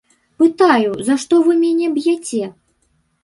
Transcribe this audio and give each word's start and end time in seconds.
Пытаю, 0.43 0.93
за 1.09 1.17
што 1.23 1.39
вы 1.47 1.53
мяне 1.65 1.89
б'яце? 1.97 2.43